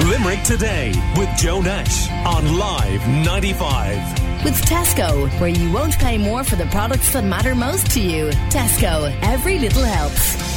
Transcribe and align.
Limerick 0.00 0.42
Today 0.42 0.92
with 1.16 1.28
Joe 1.36 1.60
Nash 1.60 2.10
on 2.26 2.58
Live 2.58 3.06
95. 3.08 4.44
With 4.44 4.54
Tesco, 4.62 5.28
where 5.40 5.48
you 5.50 5.70
won't 5.70 5.96
pay 5.98 6.18
more 6.18 6.42
for 6.42 6.56
the 6.56 6.66
products 6.66 7.12
that 7.12 7.22
matter 7.24 7.54
most 7.54 7.90
to 7.92 8.00
you. 8.00 8.30
Tesco, 8.50 9.16
every 9.22 9.58
little 9.60 9.84
helps. 9.84 10.52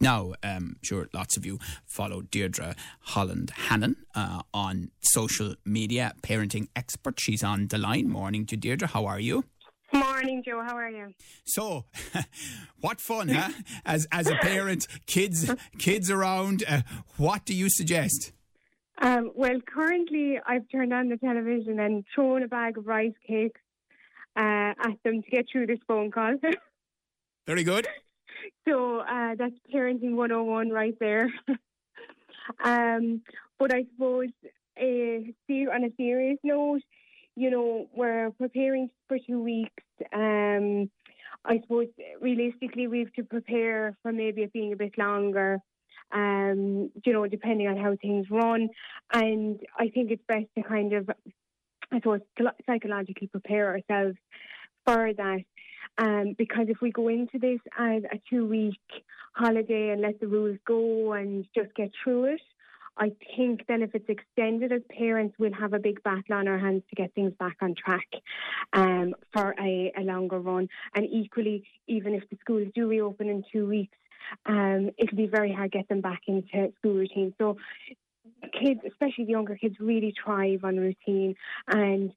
Now, 0.00 0.32
um, 0.42 0.76
sure, 0.82 1.08
lots 1.12 1.36
of 1.36 1.44
you 1.44 1.58
follow 1.84 2.22
Deirdre 2.22 2.74
Holland 3.00 3.50
Hannon 3.68 3.96
uh, 4.14 4.42
on 4.54 4.90
social 5.00 5.54
media, 5.64 6.12
parenting 6.22 6.68
expert. 6.76 7.18
She's 7.18 7.42
on 7.42 7.68
the 7.68 7.78
line. 7.78 8.08
Morning 8.08 8.46
to 8.46 8.56
Deirdre. 8.56 8.88
How 8.88 9.06
are 9.06 9.20
you? 9.20 9.44
Morning, 9.98 10.42
Joe. 10.44 10.62
How 10.62 10.76
are 10.76 10.90
you? 10.90 11.14
So, 11.44 11.86
what 12.80 13.00
fun, 13.00 13.28
huh? 13.28 13.50
As 13.84 14.06
as 14.12 14.28
a 14.28 14.34
parent, 14.34 14.86
kids 15.06 15.50
kids 15.78 16.10
around. 16.10 16.64
Uh, 16.68 16.82
what 17.16 17.46
do 17.46 17.54
you 17.54 17.70
suggest? 17.70 18.32
Um, 19.00 19.30
well, 19.34 19.58
currently 19.66 20.38
I've 20.46 20.68
turned 20.70 20.92
on 20.92 21.08
the 21.08 21.16
television 21.16 21.80
and 21.80 22.04
thrown 22.14 22.42
a 22.42 22.48
bag 22.48 22.78
of 22.78 22.86
rice 22.86 23.14
cakes 23.26 23.60
uh, 24.36 24.72
at 24.78 24.98
them 25.04 25.22
to 25.22 25.30
get 25.30 25.46
through 25.50 25.66
this 25.66 25.78
phone 25.86 26.10
call. 26.10 26.34
Very 27.46 27.64
good. 27.64 27.86
so 28.66 29.00
uh, 29.00 29.34
that's 29.36 29.54
parenting 29.72 30.14
101 30.14 30.70
right 30.70 30.96
there. 30.98 31.32
um, 32.64 33.22
but 33.58 33.72
I 33.72 33.84
suppose 33.92 34.28
uh, 34.78 35.72
on 35.72 35.84
a 35.84 35.90
serious 35.96 36.38
note, 36.42 36.82
you 37.36 37.50
know, 37.50 37.86
we're 37.94 38.30
preparing 38.32 38.90
for 39.08 39.18
two 39.18 39.40
weeks. 39.42 39.84
Um, 40.12 40.90
I 41.44 41.60
suppose 41.60 41.88
realistically 42.20 42.88
we 42.88 43.00
have 43.00 43.12
to 43.12 43.22
prepare 43.22 43.96
for 44.02 44.10
maybe 44.10 44.42
it 44.42 44.52
being 44.52 44.72
a 44.72 44.76
bit 44.76 44.98
longer. 44.98 45.58
Um, 46.12 46.90
you 47.04 47.12
know, 47.12 47.26
depending 47.26 47.66
on 47.66 47.76
how 47.76 47.96
things 48.00 48.26
run, 48.30 48.68
and 49.12 49.60
I 49.76 49.88
think 49.88 50.12
it's 50.12 50.22
best 50.28 50.46
to 50.56 50.62
kind 50.62 50.92
of, 50.92 51.10
I 51.92 51.98
suppose, 51.98 52.20
psychologically 52.64 53.26
prepare 53.26 53.70
ourselves 53.70 54.16
for 54.84 55.12
that. 55.12 55.40
Um, 55.98 56.34
because 56.38 56.66
if 56.68 56.80
we 56.80 56.92
go 56.92 57.08
into 57.08 57.40
this 57.40 57.58
as 57.76 58.04
a 58.04 58.20
two 58.30 58.46
week 58.46 58.78
holiday 59.34 59.90
and 59.90 60.00
let 60.00 60.20
the 60.20 60.28
rules 60.28 60.58
go 60.64 61.12
and 61.12 61.44
just 61.56 61.74
get 61.74 61.90
through 62.02 62.26
it, 62.26 62.40
I 62.98 63.12
think 63.36 63.66
then 63.68 63.82
if 63.82 63.94
it's 63.94 64.08
extended 64.08 64.72
as 64.72 64.82
parents, 64.90 65.36
we'll 65.38 65.52
have 65.52 65.72
a 65.72 65.78
big 65.78 66.02
battle 66.02 66.34
on 66.34 66.48
our 66.48 66.58
hands 66.58 66.82
to 66.88 66.96
get 66.96 67.14
things 67.14 67.32
back 67.38 67.56
on 67.60 67.74
track 67.74 68.08
um, 68.72 69.14
for 69.32 69.54
a, 69.60 69.92
a, 69.98 70.02
longer 70.02 70.38
run. 70.38 70.68
And 70.94 71.06
equally, 71.10 71.64
even 71.86 72.14
if 72.14 72.28
the 72.30 72.36
schools 72.40 72.68
do 72.74 72.88
reopen 72.88 73.28
in 73.28 73.44
two 73.52 73.66
weeks, 73.66 73.96
um, 74.46 74.90
it'll 74.98 75.16
be 75.16 75.26
very 75.26 75.52
hard 75.52 75.72
to 75.72 75.78
get 75.78 75.88
them 75.88 76.00
back 76.00 76.22
into 76.26 76.72
school 76.78 76.94
routine. 76.94 77.34
So 77.38 77.58
kids, 78.60 78.80
especially 78.86 79.24
the 79.24 79.32
younger 79.32 79.56
kids, 79.56 79.76
really 79.78 80.14
thrive 80.24 80.64
on 80.64 80.76
routine, 80.76 81.34
and 81.68 82.12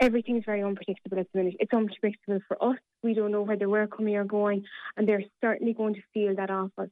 everything's 0.00 0.44
very 0.44 0.62
unpredictable 0.62 1.18
at 1.18 1.26
the 1.32 1.38
minute. 1.38 1.56
It's 1.60 1.72
unpredictable 1.72 2.40
for 2.48 2.62
us. 2.62 2.78
We 3.02 3.14
don't 3.14 3.32
know 3.32 3.42
whether 3.42 3.68
we're 3.68 3.86
coming 3.86 4.16
or 4.16 4.24
going, 4.24 4.64
and 4.96 5.08
they're 5.08 5.24
certainly 5.40 5.72
going 5.74 5.94
to 5.94 6.02
feel 6.12 6.36
that 6.36 6.50
off 6.50 6.70
us. 6.78 6.88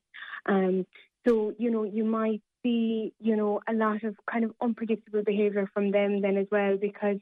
Um, 0.47 0.87
so 1.27 1.53
you 1.59 1.71
know, 1.71 1.85
you 1.85 2.05
might 2.05 2.43
see, 2.63 3.13
you 3.21 3.37
know, 3.37 3.61
a 3.69 3.73
lot 3.73 4.03
of 4.05 4.17
kind 4.31 4.45
of 4.45 4.55
unpredictable 4.61 5.23
behaviour 5.25 5.69
from 5.73 5.91
them 5.91 6.21
then 6.21 6.37
as 6.37 6.47
well 6.51 6.77
because, 6.77 7.19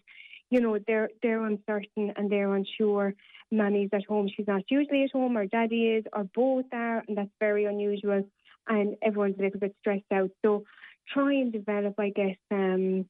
you 0.50 0.61
know, 0.61 0.78
they're 0.86 1.11
they're 1.22 1.45
uncertain 1.45 2.12
and 2.17 2.30
they're 2.30 2.55
unsure. 2.55 3.14
Mammy's 3.50 3.91
at 3.92 4.05
home, 4.05 4.28
she's 4.34 4.47
not 4.47 4.62
usually 4.69 5.05
at 5.05 5.12
home, 5.12 5.36
or 5.36 5.47
daddy 5.47 5.86
is, 5.89 6.05
or 6.12 6.25
both 6.34 6.67
are, 6.72 7.03
and 7.08 7.17
that's 7.17 7.30
very 7.41 7.64
unusual. 7.64 8.22
And 8.69 8.97
everyone's 9.03 9.39
a 9.39 9.42
little 9.42 9.61
bit 9.61 9.75
stressed 9.80 10.12
out. 10.12 10.30
So 10.45 10.64
try 11.08 11.33
and 11.34 11.50
develop, 11.50 11.95
I 11.98 12.11
guess, 12.11 12.36
um, 12.50 13.06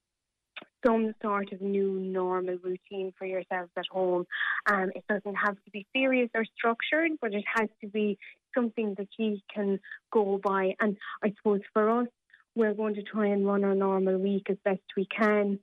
some 0.87 1.15
sort 1.23 1.53
of 1.53 1.61
new 1.61 1.99
normal 1.99 2.57
routine 2.63 3.13
for 3.19 3.27
yourselves 3.27 3.71
at 3.77 3.87
home. 3.91 4.27
Um, 4.71 4.91
it 4.95 5.05
doesn't 5.09 5.35
have 5.35 5.57
to 5.57 5.71
be 5.73 5.87
serious 5.93 6.31
or 6.35 6.45
structured, 6.57 7.13
but 7.21 7.35
it 7.35 7.45
has 7.53 7.69
to 7.81 7.89
be 7.89 8.19
something 8.59 8.95
that 8.99 9.09
you 9.19 9.39
can 9.55 9.79
go 10.13 10.41
by. 10.43 10.75
And 10.81 10.97
I 11.23 11.33
suppose 11.37 11.61
for 11.73 12.01
us, 12.01 12.09
we're 12.55 12.75
going 12.75 12.95
to 12.97 13.03
try 13.03 13.29
and 13.29 13.47
run 13.47 13.65
our 13.65 13.75
normal 13.75 14.19
week 14.19 14.47
as 14.51 14.57
best 14.65 14.81
we 14.97 15.07
can. 15.07 15.61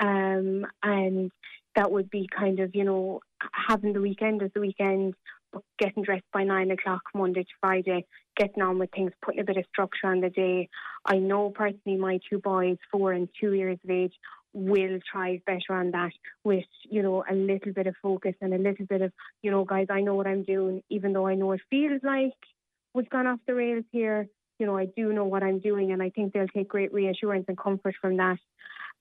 Um, 0.00 0.66
and 0.82 1.30
that 1.76 1.90
would 1.90 2.10
be 2.10 2.28
kind 2.34 2.60
of, 2.60 2.74
you 2.74 2.84
know, 2.84 3.20
having 3.68 3.92
the 3.92 4.00
weekend 4.00 4.42
as 4.42 4.50
the 4.54 4.60
weekend, 4.60 5.14
but 5.52 5.62
getting 5.78 6.02
dressed 6.02 6.24
by 6.32 6.44
nine 6.44 6.70
o'clock 6.70 7.02
Monday 7.14 7.42
to 7.42 7.48
Friday, 7.60 8.06
getting 8.36 8.62
on 8.62 8.78
with 8.78 8.90
things, 8.90 9.12
putting 9.22 9.40
a 9.40 9.44
bit 9.44 9.56
of 9.56 9.64
structure 9.70 10.06
on 10.06 10.20
the 10.20 10.30
day. 10.30 10.68
I 11.04 11.16
know 11.18 11.50
personally 11.50 11.98
my 11.98 12.18
two 12.30 12.38
boys, 12.38 12.78
four 12.90 13.12
and 13.12 13.28
two 13.40 13.52
years 13.52 13.78
of 13.84 13.90
age, 13.90 14.14
will 14.52 14.98
thrive 15.10 15.40
better 15.46 15.72
on 15.72 15.90
that 15.92 16.12
with, 16.44 16.64
you 16.88 17.02
know, 17.02 17.24
a 17.30 17.34
little 17.34 17.72
bit 17.72 17.86
of 17.86 17.94
focus 18.02 18.34
and 18.40 18.54
a 18.54 18.58
little 18.58 18.86
bit 18.86 19.02
of, 19.02 19.12
you 19.42 19.50
know, 19.50 19.64
guys, 19.64 19.86
I 19.90 20.00
know 20.00 20.14
what 20.14 20.26
I'm 20.26 20.42
doing, 20.42 20.82
even 20.88 21.12
though 21.12 21.26
I 21.26 21.34
know 21.34 21.52
it 21.52 21.60
feels 21.70 22.00
like 22.02 22.32
we've 22.94 23.10
gone 23.10 23.26
off 23.26 23.40
the 23.46 23.54
rails 23.54 23.84
here 23.92 24.28
you 24.58 24.66
know, 24.66 24.76
I 24.76 24.86
do 24.86 25.12
know 25.12 25.24
what 25.24 25.42
I'm 25.42 25.60
doing, 25.60 25.92
and 25.92 26.02
I 26.02 26.10
think 26.10 26.32
they'll 26.32 26.48
take 26.48 26.68
great 26.68 26.92
reassurance 26.92 27.44
and 27.48 27.56
comfort 27.56 27.94
from 28.00 28.16
that. 28.16 28.38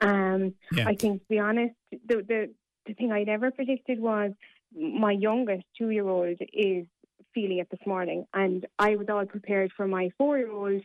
Um, 0.02 0.54
yeah. 0.72 0.88
I 0.88 0.96
think, 0.96 1.22
to 1.22 1.28
be 1.28 1.40
honest, 1.40 1.74
the, 1.92 2.18
the 2.28 2.54
the 2.86 2.94
thing 2.94 3.12
I 3.12 3.24
never 3.24 3.52
predicted 3.52 4.00
was 4.00 4.32
my 4.74 5.12
youngest 5.12 5.64
two 5.78 5.90
year 5.90 6.08
old 6.08 6.38
is 6.54 6.86
feeling 7.34 7.58
it 7.58 7.70
this 7.72 7.80
morning, 7.86 8.26
and 8.34 8.66
I 8.78 8.96
was 8.96 9.08
all 9.10 9.26
prepared 9.26 9.72
for 9.76 9.88
my 9.88 10.12
four 10.18 10.38
year 10.38 10.52
old, 10.52 10.82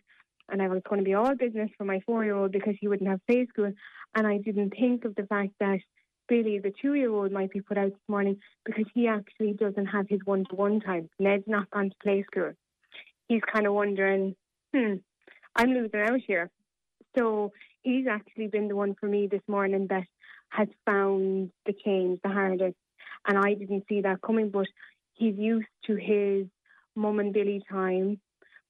and 0.52 0.62
I 0.62 0.68
was 0.68 0.82
going 0.88 1.00
to 1.00 1.04
be 1.04 1.14
all 1.14 1.34
business 1.34 1.70
for 1.76 1.84
my 1.84 2.00
four 2.06 2.24
year 2.24 2.36
old 2.36 2.52
because 2.52 2.74
he 2.78 2.86
wouldn't 2.86 3.10
have 3.10 3.26
play 3.26 3.46
school, 3.46 3.72
and 4.14 4.26
I 4.26 4.38
didn't 4.38 4.74
think 4.78 5.04
of 5.04 5.14
the 5.16 5.26
fact 5.26 5.54
that 5.58 5.80
Billy, 6.28 6.60
the 6.60 6.72
two 6.80 6.94
year 6.94 7.10
old, 7.10 7.32
might 7.32 7.50
be 7.50 7.60
put 7.60 7.78
out 7.78 7.90
this 7.90 8.08
morning 8.08 8.36
because 8.64 8.84
he 8.94 9.08
actually 9.08 9.54
doesn't 9.54 9.86
have 9.86 10.06
his 10.08 10.20
one 10.24 10.44
to 10.50 10.54
one 10.54 10.80
time. 10.80 11.08
Ned's 11.18 11.44
not 11.46 11.70
gone 11.70 11.90
to 11.90 11.96
play 12.02 12.24
school. 12.30 12.52
He's 13.28 13.42
kind 13.52 13.66
of 13.66 13.72
wondering, 13.72 14.36
hmm, 14.74 14.94
I'm 15.56 15.70
losing 15.70 16.00
out 16.00 16.20
here. 16.26 16.50
So 17.18 17.52
he's 17.82 18.06
actually 18.06 18.48
been 18.48 18.68
the 18.68 18.76
one 18.76 18.94
for 18.98 19.06
me 19.06 19.26
this 19.26 19.42
morning 19.48 19.86
that 19.90 20.04
has 20.50 20.68
found 20.86 21.50
the 21.66 21.72
change 21.84 22.20
the 22.22 22.30
hardest. 22.30 22.76
And 23.26 23.38
I 23.38 23.54
didn't 23.54 23.84
see 23.88 24.02
that 24.02 24.22
coming, 24.22 24.50
but 24.50 24.66
he's 25.14 25.36
used 25.36 25.68
to 25.86 25.96
his 25.96 26.46
mum 26.94 27.20
and 27.20 27.32
Billy 27.32 27.62
time, 27.70 28.20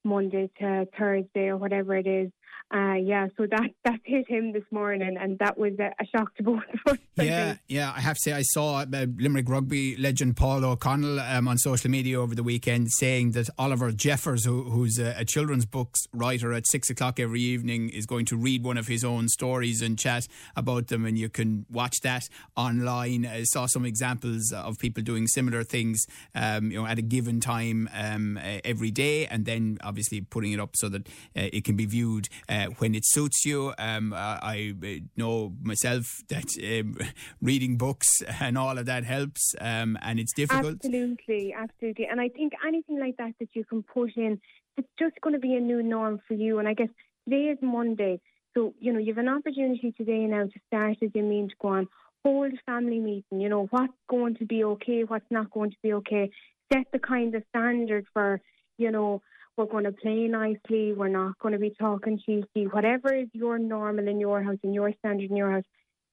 Monday 0.04 0.50
to 0.58 0.86
Thursday 0.98 1.48
or 1.48 1.56
whatever 1.56 1.96
it 1.96 2.06
is. 2.06 2.30
Uh, 2.72 2.94
yeah, 2.94 3.26
so 3.36 3.46
that 3.50 3.70
that 3.84 4.00
hit 4.04 4.28
him 4.28 4.52
this 4.52 4.64
morning, 4.70 5.16
and 5.20 5.38
that 5.38 5.58
was 5.58 5.72
a, 5.78 5.92
a 6.00 6.06
shock 6.06 6.34
to 6.36 6.42
both 6.42 6.62
of 6.72 6.92
us. 6.92 6.98
Yeah, 7.16 7.56
yeah, 7.68 7.92
I 7.94 8.00
have 8.00 8.16
to 8.16 8.20
say, 8.20 8.32
I 8.32 8.42
saw 8.42 8.78
uh, 8.80 9.06
Limerick 9.18 9.48
rugby 9.48 9.96
legend 9.96 10.36
Paul 10.36 10.64
O'Connell 10.64 11.20
um, 11.20 11.48
on 11.48 11.58
social 11.58 11.90
media 11.90 12.18
over 12.18 12.34
the 12.34 12.42
weekend 12.42 12.90
saying 12.92 13.32
that 13.32 13.50
Oliver 13.58 13.92
Jeffers, 13.92 14.46
who, 14.46 14.62
who's 14.62 14.98
a, 14.98 15.14
a, 15.18 15.24
children's 15.24 15.66
books 15.66 16.06
writer 16.14 16.52
at 16.54 16.66
six 16.66 16.88
o'clock 16.88 17.20
every 17.20 17.42
evening, 17.42 17.90
is 17.90 18.06
going 18.06 18.24
to 18.26 18.36
read 18.36 18.64
one 18.64 18.78
of 18.78 18.86
his 18.86 19.04
own 19.04 19.28
stories 19.28 19.82
and 19.82 19.98
chat 19.98 20.26
about 20.56 20.86
them, 20.86 21.04
and 21.04 21.18
you 21.18 21.28
can 21.28 21.66
watch 21.70 22.00
that 22.02 22.28
online. 22.56 23.26
I 23.26 23.42
saw 23.42 23.66
some 23.66 23.84
examples 23.84 24.50
of 24.50 24.78
people 24.78 25.02
doing 25.02 25.26
similar 25.26 25.62
things, 25.62 26.06
um, 26.34 26.70
you 26.70 26.80
know, 26.80 26.86
at 26.86 26.98
a 26.98 27.02
given 27.02 27.40
time 27.40 27.90
um, 27.94 28.38
every 28.64 28.90
day, 28.90 29.26
and 29.26 29.44
then 29.44 29.76
obviously 29.84 30.22
putting 30.22 30.52
it 30.52 30.60
up 30.60 30.70
so 30.74 30.88
that 30.88 31.06
uh, 31.36 31.50
it 31.52 31.64
can 31.64 31.76
be 31.76 31.84
viewed. 31.84 32.28
Uh, 32.48 32.62
uh, 32.62 32.66
when 32.78 32.94
it 32.94 33.04
suits 33.04 33.44
you. 33.44 33.72
Um, 33.78 34.12
I, 34.12 34.74
I, 34.82 35.02
know 35.16 35.52
myself 35.62 36.22
that 36.28 36.46
um, 36.62 36.96
reading 37.42 37.76
books 37.76 38.22
and 38.40 38.56
all 38.56 38.78
of 38.78 38.86
that 38.86 39.04
helps, 39.04 39.54
um, 39.60 39.98
and 40.02 40.18
it's 40.20 40.32
difficult. 40.32 40.76
Absolutely, 40.84 41.54
absolutely. 41.56 42.06
And 42.06 42.20
I 42.20 42.28
think 42.28 42.52
anything 42.66 42.98
like 42.98 43.16
that 43.16 43.34
that 43.40 43.48
you 43.54 43.64
can 43.64 43.82
put 43.82 44.16
in, 44.16 44.40
it's 44.76 44.88
just 44.98 45.20
going 45.20 45.34
to 45.34 45.40
be 45.40 45.54
a 45.54 45.60
new 45.60 45.82
norm 45.82 46.20
for 46.26 46.34
you. 46.34 46.58
And 46.58 46.68
I 46.68 46.74
guess 46.74 46.88
today 47.24 47.46
is 47.46 47.58
Monday. 47.62 48.20
So, 48.54 48.74
you 48.78 48.92
know, 48.92 48.98
you 48.98 49.14
have 49.14 49.18
an 49.18 49.28
opportunity 49.28 49.92
today 49.96 50.26
now 50.26 50.44
to 50.44 50.60
start 50.66 50.98
as 51.02 51.10
you 51.14 51.22
mean 51.22 51.48
to 51.48 51.54
go 51.60 51.68
on. 51.68 51.88
Hold 52.24 52.52
family 52.66 53.00
meeting, 53.00 53.40
you 53.40 53.48
know, 53.48 53.66
what's 53.70 53.92
going 54.08 54.36
to 54.36 54.44
be 54.44 54.62
okay, 54.62 55.02
what's 55.02 55.30
not 55.30 55.50
going 55.50 55.70
to 55.70 55.76
be 55.82 55.92
okay. 55.94 56.30
Set 56.72 56.86
the 56.92 57.00
kind 57.00 57.34
of 57.34 57.42
standard 57.48 58.06
for, 58.12 58.40
you 58.78 58.92
know, 58.92 59.22
we're 59.56 59.66
going 59.66 59.84
to 59.84 59.92
play 59.92 60.28
nicely. 60.28 60.92
We're 60.92 61.08
not 61.08 61.38
going 61.38 61.52
to 61.52 61.58
be 61.58 61.74
talking 61.78 62.18
cheeky. 62.24 62.66
Whatever 62.66 63.14
is 63.14 63.28
your 63.32 63.58
normal 63.58 64.08
in 64.08 64.18
your 64.18 64.42
house 64.42 64.58
and 64.62 64.74
your 64.74 64.92
standard 64.98 65.30
in 65.30 65.36
your 65.36 65.52
house, 65.52 65.64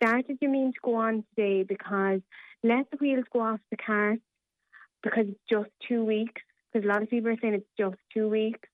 start 0.01 0.25
as 0.29 0.37
you 0.41 0.49
mean 0.49 0.73
to 0.73 0.79
go 0.83 0.95
on 0.95 1.23
today 1.35 1.63
because 1.63 2.21
let 2.63 2.89
the 2.91 2.97
wheels 2.99 3.25
go 3.31 3.41
off 3.41 3.59
the 3.71 3.77
cart 3.77 4.19
because 5.03 5.25
it's 5.29 5.39
just 5.49 5.69
two 5.87 6.03
weeks. 6.03 6.41
Because 6.71 6.85
a 6.85 6.89
lot 6.89 7.01
of 7.01 7.09
people 7.09 7.31
are 7.31 7.37
saying 7.41 7.53
it's 7.55 7.65
just 7.77 7.95
two 8.13 8.29
weeks. 8.29 8.67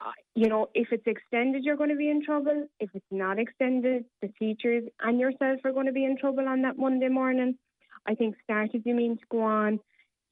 Uh, 0.00 0.10
you 0.34 0.48
know, 0.48 0.68
if 0.74 0.88
it's 0.90 1.06
extended, 1.06 1.62
you're 1.62 1.76
going 1.76 1.90
to 1.90 1.96
be 1.96 2.10
in 2.10 2.24
trouble. 2.24 2.66
If 2.80 2.90
it's 2.94 3.04
not 3.10 3.38
extended, 3.38 4.04
the 4.20 4.28
teachers 4.38 4.84
and 5.00 5.20
yourself 5.20 5.60
are 5.64 5.72
going 5.72 5.86
to 5.86 5.92
be 5.92 6.04
in 6.04 6.18
trouble 6.18 6.48
on 6.48 6.62
that 6.62 6.78
Monday 6.78 7.08
morning. 7.08 7.56
I 8.06 8.14
think 8.14 8.34
start 8.42 8.70
as 8.74 8.80
you 8.84 8.94
mean 8.94 9.18
to 9.18 9.24
go 9.30 9.42
on. 9.42 9.78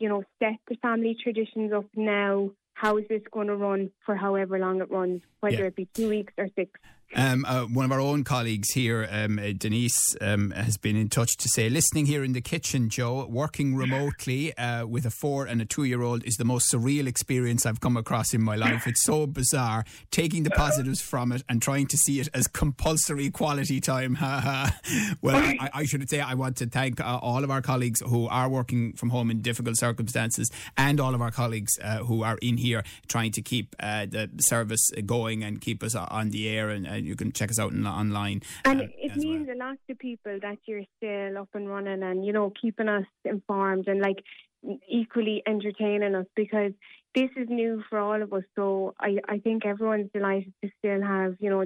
You 0.01 0.09
know, 0.09 0.25
set 0.43 0.57
the 0.67 0.77
family 0.77 1.17
traditions 1.23 1.73
up 1.73 1.85
now 1.95 2.51
how 2.81 2.97
is 2.97 3.05
this 3.09 3.21
going 3.31 3.47
to 3.49 3.57
run 3.57 3.91
for 4.07 4.17
however 4.17 4.59
long 4.59 4.81
it 4.81 4.91
runs, 4.91 5.21
whether 5.41 5.57
Yeah. 5.59 5.65
it 5.67 5.77
be 5.77 5.87
two 5.93 6.09
weeks 6.09 6.33
or 6.39 6.49
six. 6.57 6.81
Um, 7.15 7.45
uh, 7.45 7.63
one 7.65 7.85
of 7.85 7.91
our 7.91 8.01
own 8.01 8.23
colleagues 8.23 8.71
here, 8.71 9.09
um, 9.11 9.41
uh, 9.41 9.53
Denise, 9.57 10.17
um, 10.21 10.53
has 10.53 10.77
been 10.77 10.95
in 10.95 11.09
touch 11.09 11.37
to 11.39 11.49
say, 11.49 11.69
listening 11.69 12.07
here 12.07 12.23
in 12.23 12.35
the 12.35 12.41
kitchen, 12.41 12.89
Joe, 12.89 13.27
working 13.27 13.75
remotely 13.75 14.57
uh, 14.57 14.87
with 14.87 15.05
a 15.07 15.11
four 15.11 15.47
and 15.47 15.61
a 15.61 15.65
two 15.65 15.83
year 15.83 16.03
old 16.03 16.25
is 16.25 16.37
the 16.37 16.45
most 16.45 16.73
surreal 16.73 17.09
experience 17.09 17.67
I've 17.67 17.81
come 17.81 17.97
across 17.97 18.33
in 18.33 18.43
my 18.43 18.55
life. 18.55 18.87
It's 18.87 19.03
so 19.03 19.27
bizarre. 19.27 19.85
Taking 20.13 20.45
the 20.45 20.51
positives 20.51 21.01
from 21.01 21.33
it 21.33 21.43
and 21.49 21.61
trying 21.61 21.89
to 21.89 21.97
see 21.97 22.21
it 22.21 22.29
as 22.33 22.47
compulsory 22.47 23.31
quality 23.31 23.81
time. 23.81 24.19
Well, 25.23 25.37
I, 25.37 25.71
I 25.75 25.85
should 25.85 26.09
say 26.09 26.21
I 26.21 26.35
want 26.35 26.57
to 26.59 26.67
thank 26.67 27.01
uh, 27.01 27.19
all 27.21 27.45
of 27.45 27.51
our 27.51 27.61
colleagues 27.63 28.01
who 28.01 28.27
are 28.29 28.49
working 28.49 28.93
from 28.95 29.11
home 29.11 29.31
in 29.31 29.41
difficult 29.41 29.77
circumstances 29.77 30.51
and 30.77 31.01
all 31.01 31.15
of 31.15 31.21
our 31.21 31.31
colleagues 31.31 31.79
uh, 31.83 31.99
who 31.99 32.23
are 32.23 32.39
in 32.41 32.57
here 32.57 32.83
trying 33.09 33.33
to 33.33 33.43
keep 33.43 33.75
uh, 33.81 34.07
the 34.07 34.29
service 34.39 34.91
going 35.07 35.43
and 35.43 35.61
keep 35.61 35.83
us 35.83 35.95
on 35.95 36.31
the 36.31 36.49
air. 36.49 36.71
And 36.71 36.87
you 37.07 37.17
can 37.17 37.33
check 37.33 37.51
us 37.51 37.59
out 37.59 37.73
on- 37.73 37.87
online. 37.87 38.43
And 38.65 38.83
uh, 38.83 38.85
it 38.85 39.13
as 39.13 39.17
well. 39.17 39.27
means 39.27 39.49
a 39.49 39.57
lot 39.57 39.77
to 39.89 39.95
people 39.95 40.39
that 40.41 40.59
you're 40.67 40.85
still 40.97 41.39
up 41.39 41.49
and 41.55 41.69
running 41.69 42.03
and, 42.03 42.25
you 42.25 42.33
know, 42.33 42.53
keeping 42.61 42.89
us 42.89 43.07
informed 43.25 43.89
and 43.89 44.01
like 44.01 44.23
equally 44.89 45.43
entertaining 45.47 46.15
us 46.15 46.27
because 46.37 46.73
this 47.15 47.31
is 47.37 47.49
new 47.49 47.83
for 47.89 47.99
all 47.99 48.23
of 48.23 48.33
us. 48.33 48.45
So 48.57 48.95
I, 49.01 49.17
I 49.29 49.39
think 49.39 49.65
everyone's 49.65 50.11
delighted 50.13 50.53
to 50.63 50.71
still 50.79 51.03
have, 51.03 51.37
you 51.41 51.51
know, 51.51 51.65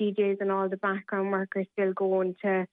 DJs 0.00 0.40
and 0.40 0.52
all 0.52 0.68
the 0.68 0.76
background 0.76 1.32
workers 1.32 1.66
still 1.72 1.92
going 1.92 2.36
to 2.42 2.66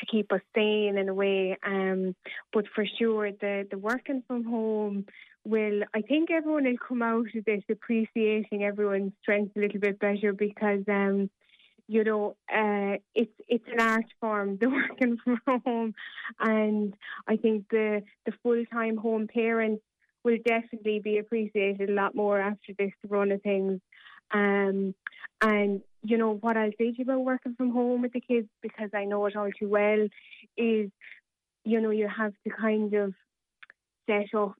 to 0.00 0.06
keep 0.06 0.32
us 0.32 0.40
sane 0.54 0.98
in 0.98 1.08
a 1.08 1.14
way. 1.14 1.56
Um, 1.64 2.14
but 2.52 2.64
for 2.74 2.84
sure, 2.98 3.30
the, 3.30 3.66
the 3.70 3.78
working 3.78 4.22
from 4.26 4.44
home 4.44 5.06
will, 5.44 5.82
I 5.94 6.00
think 6.00 6.30
everyone 6.30 6.64
will 6.64 6.76
come 6.86 7.02
out 7.02 7.26
of 7.34 7.44
this 7.44 7.62
appreciating 7.70 8.64
everyone's 8.64 9.12
strengths 9.22 9.56
a 9.56 9.60
little 9.60 9.80
bit 9.80 9.98
better 9.98 10.32
because, 10.32 10.82
um, 10.88 11.30
you 11.86 12.04
know, 12.04 12.36
uh, 12.52 12.96
it's 13.14 13.32
it's 13.48 13.64
an 13.70 13.80
art 13.80 14.06
form, 14.20 14.56
the 14.58 14.68
working 14.70 15.18
from 15.22 15.40
home, 15.64 15.94
and 16.40 16.94
I 17.28 17.36
think 17.36 17.68
the 17.70 18.02
the 18.26 18.32
full 18.42 18.64
time 18.72 18.96
home 18.96 19.26
parents 19.26 19.82
will 20.24 20.38
definitely 20.44 21.00
be 21.00 21.18
appreciated 21.18 21.90
a 21.90 21.92
lot 21.92 22.14
more 22.14 22.40
after 22.40 22.72
this 22.78 22.92
run 23.08 23.30
of 23.30 23.42
things. 23.42 23.80
Um, 24.30 24.94
and 25.42 25.82
you 26.02 26.16
know 26.16 26.34
what 26.34 26.56
I'll 26.56 26.70
say 26.78 26.92
to 26.92 26.98
you 26.98 27.04
about 27.04 27.20
working 27.20 27.54
from 27.54 27.70
home 27.70 28.02
with 28.02 28.12
the 28.12 28.20
kids 28.20 28.48
because 28.62 28.90
I 28.94 29.04
know 29.04 29.26
it 29.26 29.36
all 29.36 29.50
too 29.58 29.68
well 29.68 30.08
is, 30.56 30.90
you 31.64 31.80
know, 31.80 31.90
you 31.90 32.08
have 32.08 32.32
to 32.44 32.50
kind 32.50 32.94
of 32.94 33.14
set 34.08 34.34
up 34.34 34.54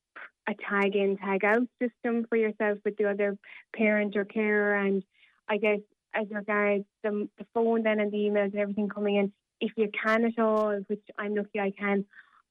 a 0.46 0.54
tag 0.54 0.94
in, 0.94 1.16
tag 1.16 1.44
out 1.44 1.66
system 1.80 2.26
for 2.28 2.36
yourself 2.36 2.78
with 2.84 2.96
the 2.98 3.08
other 3.08 3.38
parent 3.74 4.16
or 4.16 4.26
carer, 4.26 4.74
and 4.74 5.02
I 5.48 5.56
guess 5.56 5.80
as 6.14 6.26
regards 6.30 6.84
the, 7.02 7.28
the 7.38 7.46
phone 7.54 7.82
then 7.82 8.00
and 8.00 8.12
the 8.12 8.18
emails 8.18 8.52
and 8.52 8.58
everything 8.58 8.88
coming 8.88 9.16
in, 9.16 9.32
if 9.60 9.72
you 9.76 9.90
can 9.90 10.24
at 10.24 10.38
all, 10.38 10.72
which 10.86 11.02
I'm 11.18 11.34
lucky 11.34 11.60
I 11.60 11.70
can, 11.70 12.04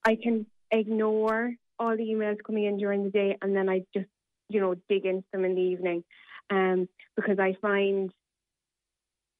I 0.05 0.15
can 0.15 0.45
ignore 0.71 1.53
all 1.79 1.95
the 1.95 2.03
emails 2.03 2.37
coming 2.45 2.65
in 2.65 2.77
during 2.77 3.03
the 3.03 3.09
day 3.09 3.37
and 3.41 3.55
then 3.55 3.69
I 3.69 3.83
just, 3.93 4.07
you 4.49 4.59
know, 4.59 4.75
dig 4.89 5.05
into 5.05 5.25
them 5.31 5.45
in 5.45 5.55
the 5.55 5.61
evening. 5.61 6.03
Um, 6.49 6.89
because 7.15 7.39
I 7.39 7.55
find 7.61 8.11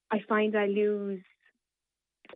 I 0.10 0.20
find 0.30 0.56
I 0.56 0.68
lose 0.68 1.22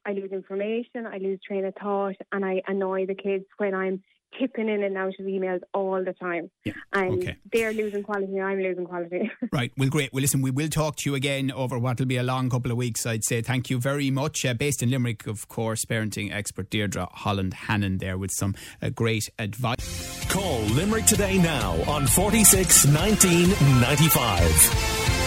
I 0.06 0.14
lose 0.14 0.32
information, 0.32 1.08
I 1.08 1.18
lose 1.18 1.40
train 1.46 1.66
of 1.66 1.76
thought 1.76 2.16
and 2.32 2.44
I 2.44 2.62
annoy 2.68 3.06
the 3.06 3.16
kids 3.16 3.46
when 3.58 3.74
I'm 3.74 4.04
tipping 4.40 4.70
in 4.70 4.84
and 4.84 4.98
out 4.98 5.14
of 5.20 5.26
emails 5.26 5.62
all 5.74 6.04
the 6.04 6.14
time. 6.14 6.50
Yeah, 6.64 6.74
And 6.94 7.22
okay. 7.24 7.38
they're 7.52 7.74
losing 7.74 8.04
quality 8.04 8.34
and 8.38 8.44
I'm 8.44 8.60
losing 8.60 8.86
quality. 8.86 9.32
Right. 9.52 9.72
Well, 9.78 9.90
great. 9.90 10.14
Well, 10.14 10.22
listen, 10.22 10.42
we 10.42 10.52
will 10.52 10.68
talk 10.68 10.98
to 10.98 11.10
you 11.10 11.16
again 11.16 11.52
over 11.52 11.80
what 11.80 12.00
will 12.00 12.06
be 12.06 12.18
a 12.18 12.24
long 12.24 12.50
couple 12.50 12.70
of 12.70 12.78
weeks, 12.78 13.06
I'd 13.06 13.24
say. 13.24 13.42
Thank 13.42 13.70
you 13.70 13.80
very 13.80 14.12
much. 14.12 14.46
Uh, 14.46 14.54
based 14.54 14.84
in 14.84 14.92
Limerick, 14.92 15.26
of 15.26 15.48
course, 15.48 15.86
parenting 15.86 16.32
expert 16.34 16.70
Deirdre 16.70 17.08
Holland 17.12 17.54
Hannon 17.54 17.98
there 17.98 18.18
with 18.18 18.32
some 18.32 18.56
uh, 18.82 18.90
great 18.90 19.30
advice. 19.40 20.26
Call 20.30 20.60
Limerick 20.62 21.06
today 21.06 21.38
now 21.38 21.72
on 21.90 22.06
46 22.06 22.88
19 22.88 23.50
95. 23.82 25.27